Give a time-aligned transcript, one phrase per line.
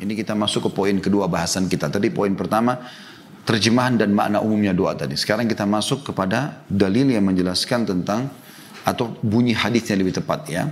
[0.00, 1.92] Ini kita masuk ke poin kedua bahasan kita.
[1.92, 2.80] Tadi poin pertama
[3.44, 5.12] terjemahan dan makna umumnya doa tadi.
[5.12, 8.32] Sekarang kita masuk kepada dalil yang menjelaskan tentang
[8.80, 10.64] atau bunyi hadisnya lebih tepat ya.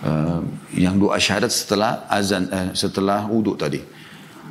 [0.00, 0.40] Uh,
[0.74, 3.84] yang doa syahadat setelah azan uh, setelah wudhu tadi.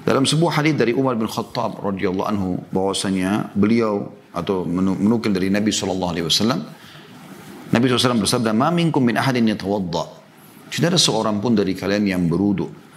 [0.05, 5.73] Dalam sebuah hadis dari Umar bin Khattab radhiyallahu anhu bahwasanya beliau atau menukil dari Nabi
[5.73, 6.63] wasallam
[7.69, 10.05] Nabi SAW bersabda, "Ma minkum min ahadin yatawadda."
[10.69, 12.88] Tidak ada seorang pun dari kalian yang berudu.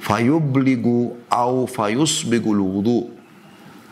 [0.00, 3.00] Fayubligu au fayusbigul wudu.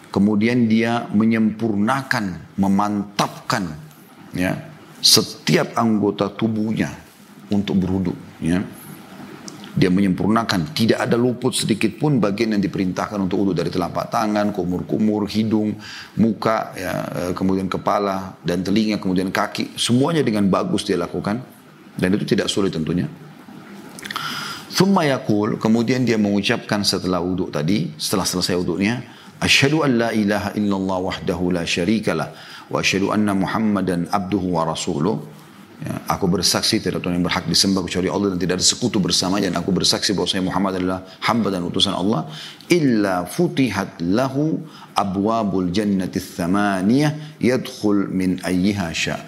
[0.09, 3.77] Kemudian dia menyempurnakan, memantapkan
[4.33, 4.57] ya
[4.99, 6.91] setiap anggota tubuhnya
[7.53, 8.65] untuk berudu ya.
[9.79, 14.51] Dia menyempurnakan, tidak ada luput sedikit pun bagian yang diperintahkan untuk wudhu dari telapak tangan,
[14.51, 15.79] kumur-kumur, hidung,
[16.19, 21.39] muka, ya, eh, kemudian kepala dan telinga, kemudian kaki, semuanya dengan bagus dia lakukan
[21.95, 23.07] dan itu tidak sulit tentunya.
[24.79, 29.03] Thumma yakul, kemudian dia mengucapkan setelah wudhu tadi, setelah selesai wudhunya,
[29.43, 32.31] Asyhadu an la ilaha illallah wahdahu la syarikalah
[32.71, 35.19] wa asyhadu anna Muhammadan abduhu wa rasuluh.
[35.79, 39.39] Ya, aku bersaksi tidak Tuhan yang berhak disembah kecuali Allah dan tidak ada sekutu bersama
[39.39, 42.27] dan aku bersaksi bahwa saya Muhammad adalah hamba dan utusan Allah
[42.67, 44.59] illa futihat lahu
[44.99, 49.23] abwabul jannati thamaniyah yadkhul min ayyiha sya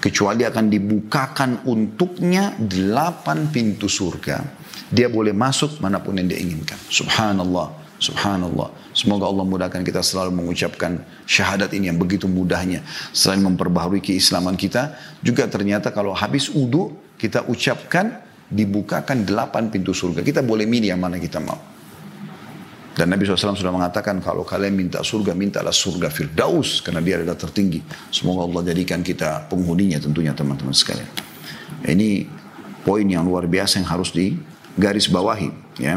[0.00, 4.42] kecuali akan dibukakan untuknya delapan pintu surga
[4.90, 7.70] dia boleh masuk mana pun yang dia inginkan subhanallah
[8.00, 12.82] subhanallah Semoga Allah mudahkan kita selalu mengucapkan syahadat ini yang begitu mudahnya.
[13.14, 18.18] Selain memperbaharui keislaman kita, juga ternyata kalau habis udhu, kita ucapkan,
[18.50, 20.26] dibukakan delapan pintu surga.
[20.26, 21.69] Kita boleh milih yang mana kita mau.
[23.00, 26.84] Dan Nabi SAW sudah mengatakan kalau kalian minta surga, mintalah surga Firdaus.
[26.84, 27.80] Karena dia adalah tertinggi.
[28.12, 31.08] Semoga Allah jadikan kita penghuninya tentunya teman-teman sekalian.
[31.80, 32.28] Ini
[32.84, 35.48] poin yang luar biasa yang harus digaris bawahi.
[35.80, 35.96] Ya.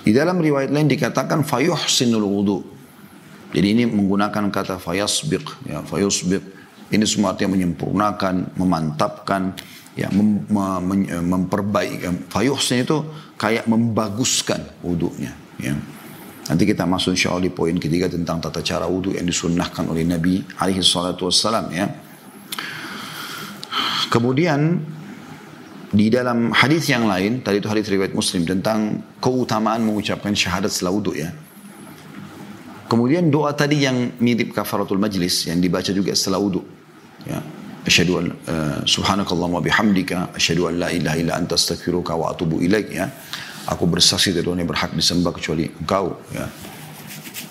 [0.00, 2.64] Di dalam riwayat lain dikatakan fayuhsinul wudu.
[3.52, 6.40] Jadi ini menggunakan kata fayasbiq, ya fayusbiq.
[6.92, 9.56] Ini semua artinya menyempurnakan, memantapkan,
[9.96, 12.28] ya mem, mem, memperbaiki.
[12.28, 13.00] Fayuhsin itu
[13.40, 15.32] kayak membaguskan wudunya.
[15.56, 15.72] Ya.
[16.42, 20.02] Nanti kita masuk insya Allah di poin ketiga tentang tata cara wudhu yang disunnahkan oleh
[20.02, 21.86] Nabi alaihi salatu wassalam ya.
[24.10, 24.82] Kemudian
[25.92, 30.92] di dalam hadis yang lain, tadi itu hadis riwayat Muslim tentang keutamaan mengucapkan syahadat setelah
[30.98, 31.30] wudhu ya.
[32.90, 36.60] Kemudian doa tadi yang mirip kafaratul majlis yang dibaca juga setelah wudhu.
[37.28, 37.40] Ya.
[37.82, 42.94] Asyhadu an uh, subhanakallahumma bihamdika asyhadu an la ilaha illa anta astaghfiruka wa atubu ilaik
[42.94, 43.10] ya.
[43.66, 46.46] Aku bersaksi Tuhan yang berhak disembah kecuali Engkau ya.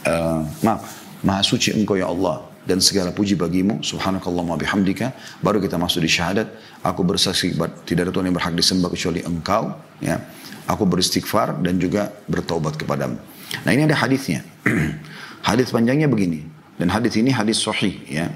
[0.01, 0.81] Uh, maaf,
[1.21, 6.09] Maha suci Engkau ya Allah dan segala puji bagimu subhanakallahumma bihamdika baru kita masuk di
[6.11, 6.45] syahadat
[6.85, 7.57] aku bersaksi
[7.89, 10.21] tidak ada Tuhan yang berhak disembah kecuali engkau ya
[10.69, 13.17] aku beristighfar dan juga bertaubat kepadamu
[13.65, 14.45] nah ini ada hadisnya
[15.49, 16.45] hadis panjangnya begini
[16.77, 18.29] dan hadis ini hadis sahih ya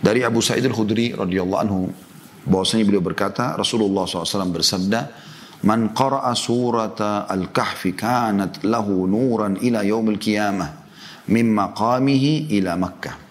[0.00, 1.88] dari Abu Sa'id al-Khudri radhiyallahu anhu
[2.48, 5.00] bahwasanya beliau berkata Rasulullah SAW bersabda
[5.68, 10.88] man qara'a surata al-kahfi kanat lahu nuran ila yaumil qiyamah
[11.28, 13.30] min maqamihi ila Makkah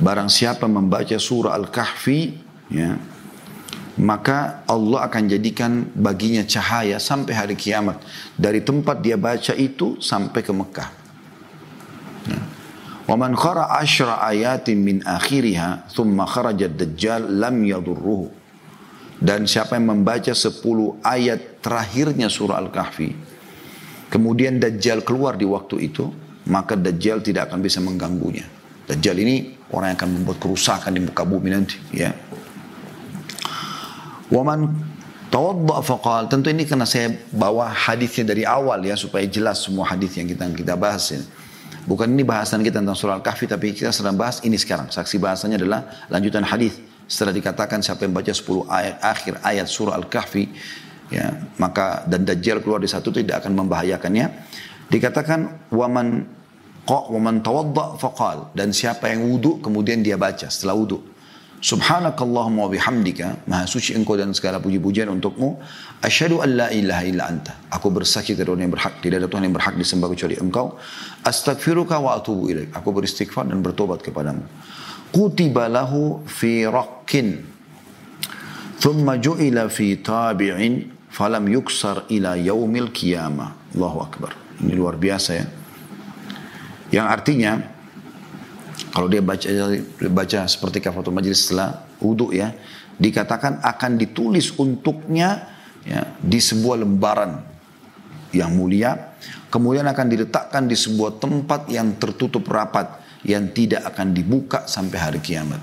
[0.00, 2.32] Barang siapa membaca surah Al-Kahfi,
[2.72, 2.96] ya,
[4.00, 8.00] maka Allah akan jadikan baginya cahaya sampai hari kiamat.
[8.32, 10.90] Dari tempat dia baca itu sampai ke Mekah.
[12.32, 12.40] Ya.
[13.10, 17.66] Wa man qara asyra ayatin min akhiriha thumma kharaja dajjal lam.
[19.20, 20.64] Dan siapa yang membaca 10
[21.04, 23.12] ayat terakhirnya surah Al-Kahfi,
[24.08, 26.08] kemudian Dajjal keluar di waktu itu,
[26.48, 28.48] maka Dajjal tidak akan bisa mengganggunya.
[28.88, 32.16] Dajjal ini orang yang akan membuat kerusakan di muka bumi nanti, ya.
[34.32, 34.40] Wa
[35.30, 36.26] Tawadda faqal.
[36.26, 40.42] Tentu ini karena saya bawa hadisnya dari awal ya supaya jelas semua hadis yang kita
[40.50, 41.22] kita bahas ini
[41.90, 45.58] bukan ini bahasan kita tentang surah al-kahfi tapi kita sedang bahas ini sekarang saksi bahasanya
[45.58, 46.78] adalah lanjutan hadis
[47.10, 50.46] setelah dikatakan siapa yang baca 10 ayat akhir ayat surah al-kahfi
[51.10, 54.30] ya maka dan dajjal keluar di satu tidak akan membahayakannya
[54.86, 56.38] dikatakan waman
[56.90, 58.50] Waman tawadda faqal.
[58.56, 60.98] Dan siapa yang wudhu kemudian dia baca setelah wudhu.
[61.60, 63.44] Subhanakallahumma bihamdika.
[63.44, 65.60] Maha suci engkau dan segala puji-pujian untukmu.
[66.00, 67.52] Asyhadu an la ilaha illa anta.
[67.68, 70.80] Aku bersaksi tidak ada yang berhak, tidak ada Tuhan yang berhak disembah kecuali engkau.
[71.20, 72.72] Astaghfiruka wa atubu ilaik.
[72.72, 74.40] Aku beristighfar dan bertobat kepadamu.
[75.12, 77.44] Kutiba lahu fi raqqin.
[78.80, 80.96] Thumma ju'ila fi tabi'in.
[81.12, 83.76] Falam yuksar ila yaumil qiyamah.
[83.76, 84.32] Allahu Akbar.
[84.64, 85.44] Ini luar biasa ya.
[86.88, 87.52] Yang artinya
[88.90, 89.46] kalau dia baca
[90.10, 92.54] baca seperti kafaratul majlis setelah wudhu ya,
[92.98, 95.46] dikatakan akan ditulis untuknya
[95.86, 97.40] ya, di sebuah lembaran
[98.34, 99.16] yang mulia,
[99.50, 105.20] kemudian akan diletakkan di sebuah tempat yang tertutup rapat yang tidak akan dibuka sampai hari
[105.20, 105.60] kiamat.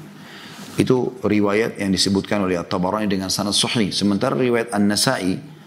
[0.77, 3.89] Itu riwayat yang disebutkan oleh At-Tabarani dengan sanad sahih.
[3.89, 5.57] Sementara riwayat An-Nasa'i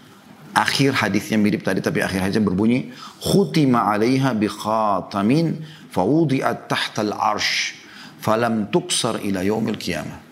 [0.55, 2.91] akhir hadisnya mirip tadi tapi akhir hadisnya berbunyi
[3.23, 7.75] khutima 'alaiha bi khatamin fawudi'at tahta al-arsh
[8.23, 10.31] falam tuksar ila yaumil qiyamah.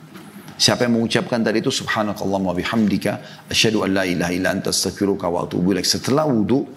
[0.60, 5.32] Siapa yang mengucapkan tadi itu subhanakallah wa bihamdika asyhadu an la ilaha illa anta astaghfiruka
[5.32, 5.88] wa atubu ilaik.
[5.88, 6.68] Setelah wudu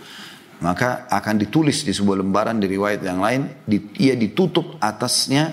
[0.62, 5.50] maka akan ditulis di sebuah lembaran di riwayat yang lain di, ia ditutup atasnya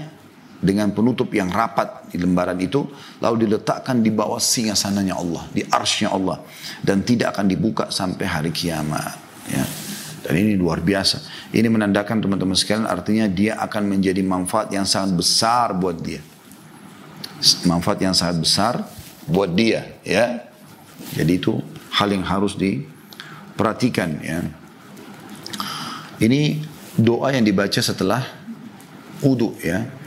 [0.61, 2.85] dengan penutup yang rapat di lembaran itu
[3.17, 6.37] lalu diletakkan di bawah singgasananya Allah di arsnya Allah
[6.85, 9.17] dan tidak akan dibuka sampai hari kiamat
[9.49, 9.88] ya
[10.29, 15.17] dan ini luar biasa ini menandakan teman-teman sekalian artinya dia akan menjadi manfaat yang sangat
[15.17, 16.21] besar buat dia
[17.65, 18.73] manfaat yang sangat besar
[19.25, 20.45] buat dia ya
[21.17, 21.57] jadi itu
[21.97, 24.45] hal yang harus diperhatikan ya
[26.21, 26.61] ini
[26.93, 28.21] doa yang dibaca setelah
[29.25, 29.97] wudhu ya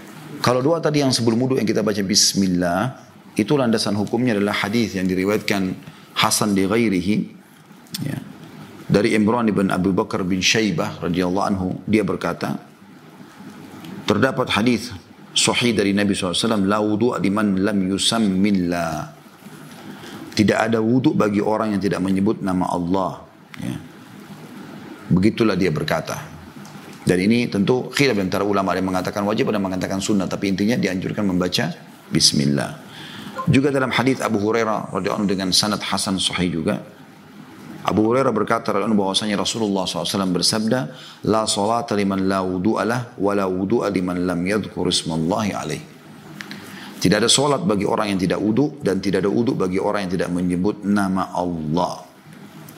[0.42, 2.98] kalau doa tadi yang sebelum wudhu yang kita baca Bismillah,
[3.38, 5.70] itu landasan hukumnya adalah hadis yang diriwayatkan
[6.18, 7.16] Hasan di ghairihi.
[8.04, 8.18] Ya.
[8.92, 12.60] Dari Imran ibn Abu Bakar bin Syaibah radhiyallahu anhu, dia berkata,
[14.04, 14.92] terdapat hadis
[15.32, 19.16] sahih dari Nabi SAW, la wudu liman lam yusammillah.
[20.32, 23.20] Tidak ada wudhu bagi orang yang tidak menyebut nama Allah.
[23.60, 23.76] Ya.
[25.12, 26.16] Begitulah dia berkata.
[27.04, 30.54] Dan ini tentu khilaf antara ulama ada yang mengatakan wajib ada yang mengatakan sunnah tapi
[30.54, 31.68] intinya dianjurkan membaca
[32.08, 32.80] bismillah.
[33.50, 36.80] Juga dalam hadis Abu Hurairah radhiyallahu dengan sanad hasan sahih juga
[37.92, 40.80] Abu Hurairah berkata bahwasanya Rasulullah SAW bersabda
[41.28, 45.82] la salata liman la wudu'a lah wa la wudu'a liman lam yadhkur ismallahi alaih.
[47.02, 50.12] Tidak ada solat bagi orang yang tidak wudhu dan tidak ada wudhu bagi orang yang
[50.16, 51.98] tidak menyebut nama Allah.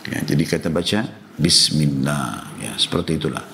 [0.08, 2.56] Ya, jadi kita baca Bismillah.
[2.62, 3.44] Ya, seperti itulah.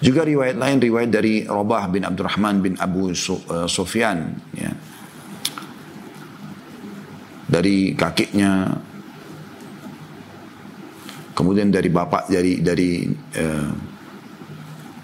[0.00, 4.72] Juga riwayat lain riwayat dari Rabah bin Abdurrahman bin Abu eh, Sufyan ya.
[7.50, 8.78] Dari kakeknya
[11.40, 13.08] kemudian dari bapak dari dari
[13.40, 13.72] uh,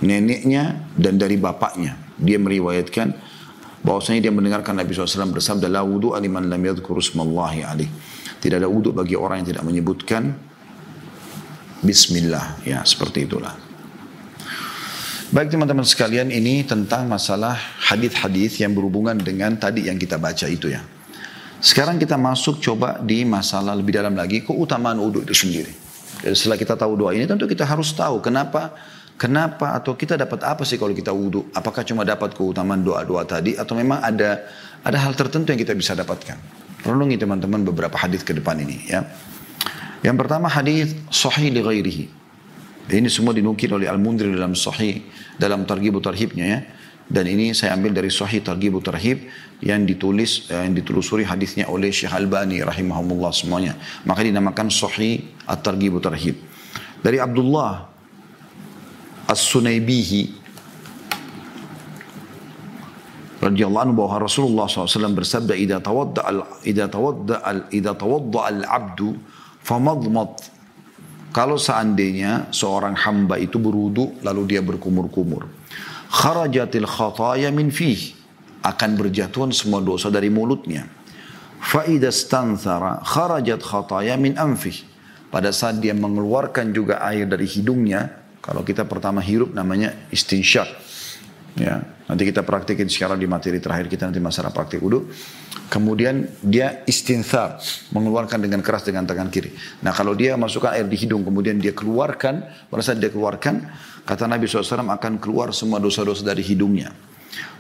[0.05, 3.17] neneknya dan dari bapaknya dia meriwayatkan
[3.81, 7.65] bahwasanya dia mendengarkan Nabi SAW bersabda la wudu aliman lam yadhkur ismallahi
[8.45, 10.37] tidak ada wudu bagi orang yang tidak menyebutkan
[11.81, 13.57] bismillah ya seperti itulah
[15.27, 17.59] Baik teman-teman sekalian ini tentang masalah
[17.91, 20.79] hadis-hadis yang berhubungan dengan tadi yang kita baca itu ya.
[21.59, 25.86] Sekarang kita masuk coba di masalah lebih dalam lagi keutamaan wudhu itu sendiri.
[26.23, 28.73] Jadi setelah kita tahu doa ini tentu kita harus tahu kenapa
[29.17, 31.49] kenapa atau kita dapat apa sih kalau kita wudhu.
[31.53, 34.45] Apakah cuma dapat keutamaan doa-doa tadi atau memang ada
[34.85, 36.39] ada hal tertentu yang kita bisa dapatkan.
[36.87, 39.03] Renungi teman-teman beberapa hadis ke depan ini ya.
[40.05, 42.05] Yang pertama hadis sahih li ghairihi.
[42.87, 45.03] Ini semua dinukil oleh Al-Mundri dalam Sahih,
[45.43, 46.61] dalam Targhibu Tarhibnya ya.
[47.07, 49.31] Dan ini saya ambil dari Sahih Targhibu Tarhib
[49.63, 53.79] yang ditulis, eh, yang ditelusuri hadisnya oleh Syekh Albani rahimahumullah semuanya.
[54.03, 56.35] Maka dinamakan Sahih At-Targhibu Tarhib.
[56.99, 57.87] Dari Abdullah
[59.31, 60.47] As-Sunaibihi
[63.39, 68.61] radhiyallahu anhu bahwa Rasulullah SAW bersabda idza tawadda al idza tawadda al idza tawadda al
[68.67, 69.15] abdu
[69.63, 70.35] famadmad
[71.37, 75.45] kalau seandainya seorang hamba itu berudu lalu dia berkumur-kumur.
[76.17, 78.17] Kharajatil khataya min fih.
[78.65, 80.89] Akan berjatuhan semua dosa dari mulutnya.
[81.61, 84.81] Fa'idha stanthara kharajat khataya min anfih.
[85.29, 88.25] Pada saat dia mengeluarkan juga air dari hidungnya.
[88.41, 90.86] Kalau kita pertama hirup namanya istinsyak.
[91.57, 95.09] Ya, nanti kita praktikin sekarang di materi terakhir kita nanti masalah praktik wudhu.
[95.73, 97.59] Kemudian dia istinthar,
[97.97, 99.57] mengeluarkan dengan keras dengan tangan kiri.
[99.81, 103.73] Nah kalau dia masukkan air di hidung, kemudian dia keluarkan, pada saat dia keluarkan,
[104.05, 106.93] kata Nabi SAW akan keluar semua dosa-dosa dari hidungnya.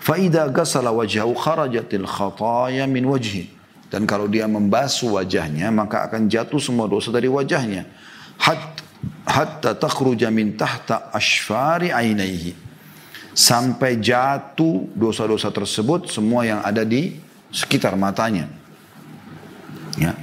[0.05, 3.49] Fa'idha gasala wajahu kharajatil khataya min wajhi.
[3.89, 7.89] Dan kalau dia membasuh wajahnya, maka akan jatuh semua dosa dari wajahnya.
[8.45, 8.83] Hat,
[9.25, 12.67] hatta takhruja min tahta ashfari ainaihi.
[13.37, 17.21] Sampai jatuh dosa-dosa tersebut semua yang ada di
[17.53, 18.49] sekitar matanya.
[20.01, 20.17] Ya.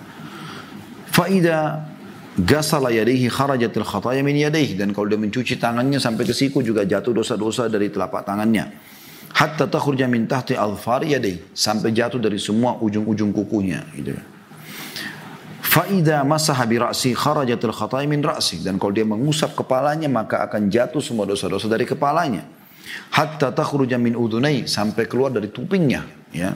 [1.13, 1.85] Faida
[2.33, 6.89] gasala yadaihi kharajatil khataya min yadaihi dan kalau dia mencuci tangannya sampai ke siku juga
[6.89, 8.73] jatuh dosa-dosa dari telapak tangannya.
[9.33, 14.17] Hatta takhruja min tahti alfar yadaihi sampai jatuh dari semua ujung-ujung kukunya gitu.
[15.61, 20.69] Faida masaha bi ra'si kharajatil khataya min ra'si dan kalau dia mengusap kepalanya maka akan
[20.69, 22.62] jatuh semua dosa-dosa dari kepalanya
[23.13, 26.01] hatta takhruja min udunai sampai keluar dari tupingnya
[26.33, 26.51] ya.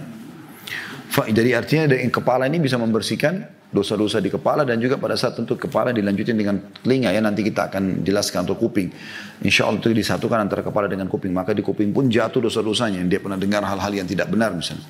[1.17, 5.57] Jadi artinya dari kepala ini bisa membersihkan dosa-dosa di kepala dan juga pada saat tentu
[5.57, 7.19] kepala dilanjutin dengan telinga ya.
[7.23, 8.93] Nanti kita akan jelaskan untuk kuping.
[9.41, 11.33] Insya Allah itu disatukan antara kepala dengan kuping.
[11.33, 13.01] Maka di kuping pun jatuh dosa-dosanya.
[13.09, 14.85] Dia pernah dengar hal-hal yang tidak benar misalnya.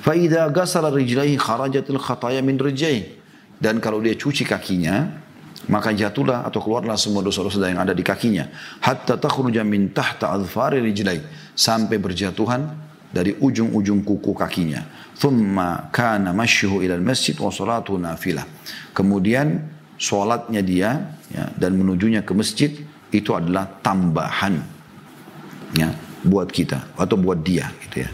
[0.00, 3.18] Faida gasala rijlaihi kharajatil khataya min rijai
[3.58, 5.10] dan kalau dia cuci kakinya
[5.66, 8.46] maka jatuhlah atau keluarlah semua dosa-dosa yang ada di kakinya
[8.78, 11.18] hatta takhruja min tahta adfari rijlai
[11.58, 14.86] sampai berjatuhan dari ujung-ujung kuku kakinya
[15.18, 18.46] Thumma kana masyuhu ilal masjid wa salatu nafilah.
[18.94, 19.66] Kemudian
[19.98, 22.70] sholatnya dia ya, dan menujunya ke masjid
[23.10, 24.62] itu adalah tambahan
[25.74, 25.90] ya
[26.22, 28.10] buat kita atau buat dia gitu ya.